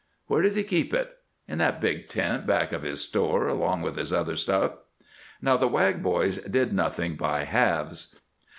"Where 0.25 0.41
does 0.41 0.55
he 0.55 0.63
keep 0.63 0.95
it?" 0.95 1.15
"In 1.47 1.59
that 1.59 1.79
big 1.79 2.07
tent 2.07 2.47
back 2.47 2.71
of 2.71 2.81
his 2.81 3.01
store, 3.01 3.47
along 3.47 3.83
with 3.83 3.97
his 3.97 4.11
other 4.11 4.35
stuff." 4.35 4.71
Now, 5.43 5.57
the 5.57 5.67
Wag 5.67 6.01
boys 6.01 6.39
did 6.39 6.73
nothing 6.73 7.13
by 7.15 7.43
halves. 7.43 8.19